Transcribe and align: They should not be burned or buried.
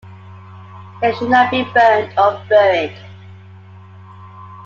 They 0.99 1.13
should 1.13 1.29
not 1.29 1.51
be 1.51 1.61
burned 1.75 2.17
or 2.17 2.43
buried. 2.49 2.97